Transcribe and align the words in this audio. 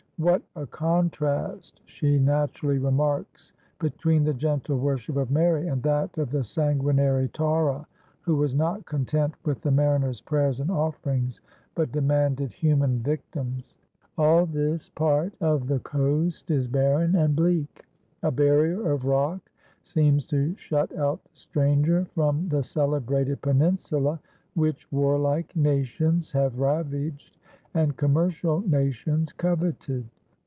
"What 0.21 0.43
a 0.55 0.67
contrast," 0.67 1.81
she 1.85 2.19
naturally 2.19 2.77
remarks, 2.77 3.53
"between 3.79 4.23
the 4.23 4.35
gentle 4.35 4.77
worship 4.77 5.15
of 5.17 5.31
Mary 5.31 5.67
and 5.67 5.81
that 5.81 6.15
of 6.15 6.29
the 6.29 6.43
sanguinary 6.43 7.27
Taura, 7.29 7.87
who 8.21 8.35
was 8.35 8.53
not 8.53 8.85
content 8.85 9.33
with 9.43 9.61
the 9.63 9.71
mariners' 9.71 10.21
prayers 10.21 10.59
and 10.59 10.69
offerings, 10.69 11.41
but 11.73 11.91
demanded 11.91 12.53
human 12.53 12.99
victims!" 12.99 13.73
All 14.15 14.45
this 14.45 14.89
part 14.89 15.33
of 15.41 15.65
the 15.65 15.79
coast 15.79 16.51
is 16.51 16.67
barren 16.67 17.15
and 17.15 17.35
bleak; 17.35 17.83
a 18.21 18.29
barrier 18.29 18.91
of 18.91 19.05
rock 19.05 19.49
seems 19.81 20.27
to 20.27 20.55
shut 20.55 20.95
out 20.99 21.23
the 21.23 21.31
stranger 21.33 22.05
from 22.13 22.47
the 22.47 22.61
celebrated 22.61 23.41
peninsula 23.41 24.19
which 24.53 24.87
warlike 24.91 25.55
nations 25.55 26.31
have 26.33 26.59
ravaged 26.59 27.37
and 27.73 27.95
commercial 27.95 28.59
nations 28.67 29.31
coveted. 29.31 30.03